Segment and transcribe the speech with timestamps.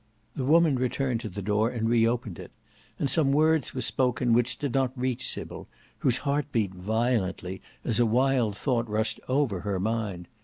[0.35, 2.49] The woman returned to the door and reopened it,
[2.97, 5.67] and some words were spoken which did not reach Sybil,
[5.99, 10.27] whose heart beat violently as a wild thought rushed over her mind.